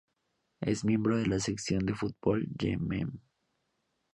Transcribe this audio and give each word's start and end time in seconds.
Es 0.61 0.83
miembro 0.83 1.15
de 1.19 1.27
la 1.27 1.37
selección 1.37 1.85
de 1.85 1.93
fútbol 1.93 2.47
de 2.49 2.71
Yemen. 2.71 3.21